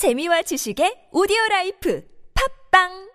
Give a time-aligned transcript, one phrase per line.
[0.00, 2.02] 재미와 지식의 오디오 라이프
[2.72, 3.10] 팝빵!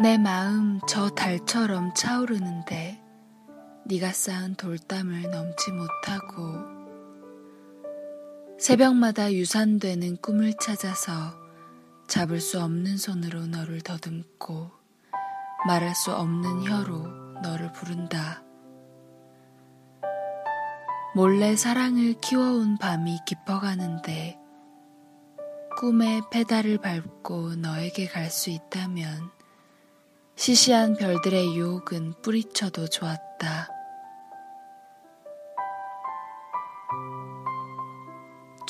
[0.00, 3.00] 내 마음 저 달처럼 차오르는데
[3.86, 6.79] 네가 쌓은 돌담을 넘지 못하고
[8.60, 11.10] 새벽마다 유산되는 꿈을 찾아서
[12.06, 14.70] 잡을 수 없는 손으로 너를 더듬고
[15.66, 18.42] 말할 수 없는 혀로 너를 부른다.
[21.14, 24.36] 몰래 사랑을 키워온 밤이 깊어가는데
[25.78, 29.30] 꿈의 페달을 밟고 너에게 갈 수 있다면
[30.36, 33.79] 시시한 별들의 유혹은 뿌리쳐도 좋았다.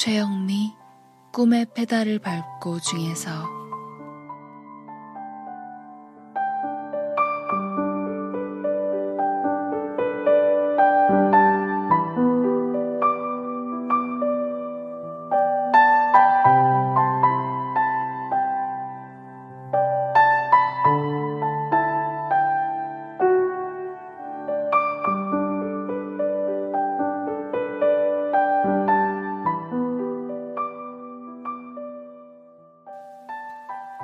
[0.00, 0.72] 최영미
[1.30, 3.59] 꿈의 페달을 밟고 중에서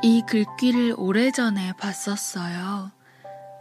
[0.06, 2.92] 이 글귀를 오래전에 봤었어요.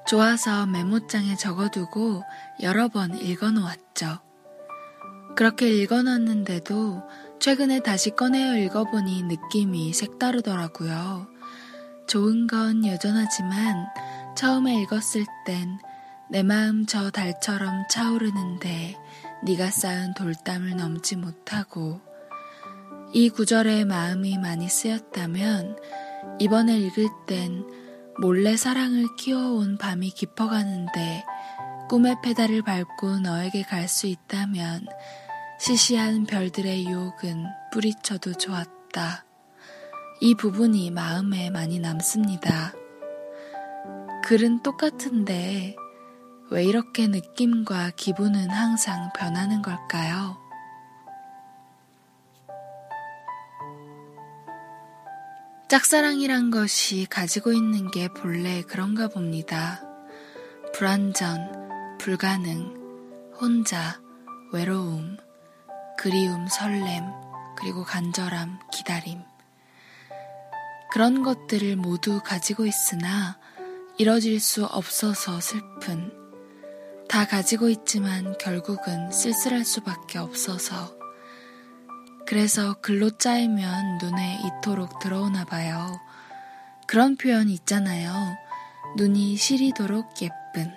[0.08, 2.22] 좋아서 메모장에 적어두고
[2.62, 4.20] 여러 번 읽어놓았죠.
[5.36, 7.02] 그렇게 읽어놨는데도
[7.40, 11.26] 최근에 다시 꺼내어 읽어보니 느낌이 색다르더라고요.
[12.06, 13.88] 좋은 건 여전하지만
[14.36, 15.80] 처음에 읽었을 땐
[16.30, 18.96] 내 마음 저 달처럼 차오르는데
[19.44, 22.02] 네가 쌓은 돌담을 넘지 못하고
[23.14, 25.78] 이 구절에 마음이 많이 쓰였다면
[26.40, 27.66] 이번에 읽을 땐
[28.20, 31.24] 몰래 사랑을 키워온 밤이 깊어가는데
[31.90, 34.86] 꿈의 페달을 밟고 너에게 갈 수 있다면
[35.60, 39.26] 시시한 별들의 유혹은 뿌리쳐도 좋았다.
[40.22, 42.74] 이 부분이 마음에 많이 남습니다.
[44.24, 45.76] 글은 똑같은데
[46.52, 50.38] 왜 이렇게 느낌과 기분은 항상 변하는 걸까요?
[55.68, 59.82] 짝사랑이란 것이 가지고 있는 게 본래 그런가 봅니다.
[60.74, 64.00] 불완전, 불가능, 혼자,
[64.54, 65.18] 외로움,
[65.98, 67.06] 그리움, 설렘,
[67.58, 69.24] 그리고 간절함, 기다림.
[70.92, 73.40] 그런 것들을 모두 가지고 있으나
[73.98, 76.12] 이뤄질 수 없어서 슬픈,
[77.10, 80.96] 다 가지고 있지만 결국은 쓸쓸할 수밖에 없어서
[82.28, 86.00] 그래서 글로 짜이면 눈에 이토록 들어오나 봐요.
[86.88, 88.14] 그런 표현 있잖아요.
[88.98, 90.72] 눈이 시리도록 예쁜.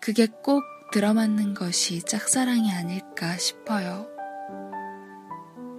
[0.00, 4.06] 그게 꼭 들어맞는 것이 짝사랑이 아닐까 싶어요.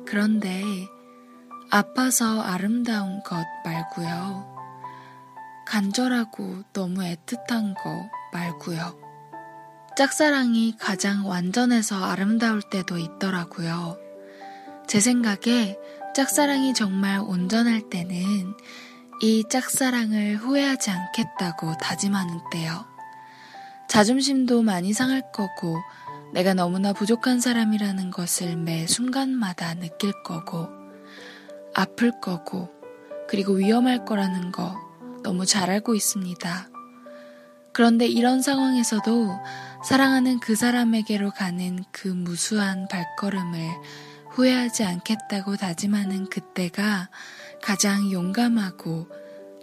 [0.06, 0.64] 그런데
[1.70, 4.56] 아파서 아름다운 것 말고요.
[5.68, 9.00] 간절하고 너무 애틋한 거 말고요.
[9.98, 14.05] 짝사랑이 가장 완전해서 아름다울 때도 있더라고요.
[14.88, 15.78] 제 생각에
[16.14, 18.56] 짝사랑이 정말 온전할 때는
[19.22, 22.86] 이 짝사랑을 후회하지 않겠다고 다짐하는 때요.
[23.88, 25.78] 자존심도 많이 상할 거고,
[26.34, 30.70] 내가 너무나 부족한 사람이라는 것을 매 순간마다 느낄 거고,
[31.74, 32.70] 아플 거고,
[33.28, 34.76] 그리고 위험할 거라는 거
[35.24, 36.70] 너무 잘 알고 있습니다.
[37.74, 39.32] 그런데 이런 상황에서도
[39.84, 43.60] 사랑하는 그 사람에게로 가는 그 무수한 발걸음을
[44.36, 47.10] 후회하지 않겠다고 다짐하는 그때가
[47.62, 49.08] 가장 용감하고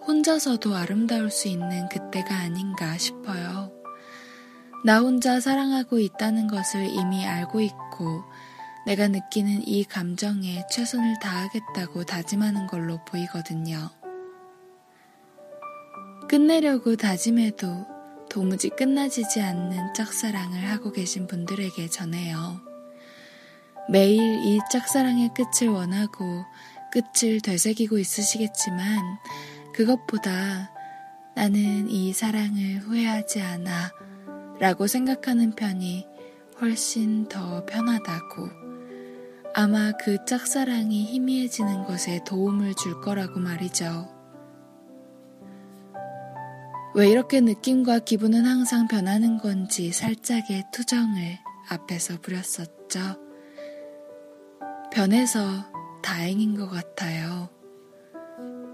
[0.06, 3.70] 혼자서도 아름다울 수 있는 그때가 아닌가 싶어요.
[4.84, 8.24] 나 혼자 사랑하고 있다는 것을 이미 알고 있고
[8.86, 13.90] 내가 느끼는 이 감정에 최선을 다하겠다고 다짐하는 걸로 보이거든요.
[16.30, 17.86] 끝내려고 다짐해도
[18.30, 22.71] 도무지 끝나지지 않는 짝사랑을 하고 계신 분들에게 전해요.
[23.88, 26.44] 매일 이 짝사랑의 끝을 원하고
[26.92, 29.18] 끝을 되새기고 있으시겠지만
[29.74, 30.70] 그것보다
[31.34, 33.92] 나는 이 사랑을 후회하지 않아
[34.60, 36.06] 라고 생각하는 편이
[36.60, 38.48] 훨씬 더 편하다고
[39.54, 44.08] 아마 그 짝사랑이 희미해지는 것에 도움을 줄 거라고 말이죠.
[46.94, 51.38] 왜 이렇게 느낌과 기분은 항상 변하는 건지 살짝의 투정을
[51.68, 53.21] 앞에서 부렸었죠.
[54.92, 55.40] 변해서
[56.02, 57.48] 다행인 것 같아요.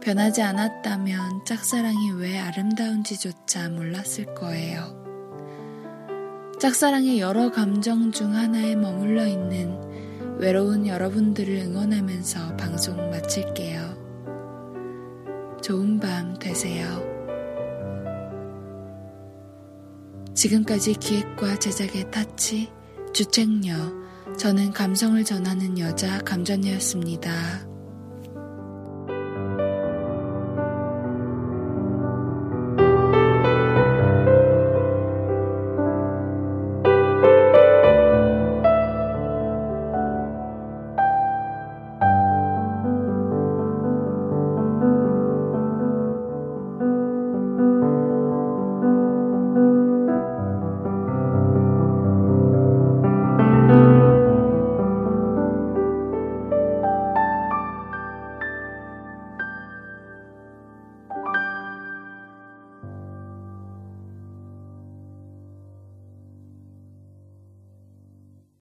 [0.03, 4.99] 변하지 않았다면 짝사랑이 왜 아름다운지조차 몰랐을 거예요.
[6.59, 9.79] 짝사랑의 여러 감정 중 하나에 머물러 있는
[10.39, 14.09] 외로운 여러분들을 응원하면서 방송 마칠게요.
[15.63, 17.01] 좋은 밤 되세요.
[20.35, 22.73] 지금까지 기획과 제작의 타치,
[23.13, 27.78] 주책녀, 저는 감성을 전하는 여자 감전녀였습니다.